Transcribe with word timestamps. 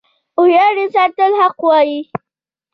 •هوښیار 0.35 0.75
انسان 0.83 1.09
تل 1.17 1.31
حق 1.39 1.57
وایی. 1.67 1.99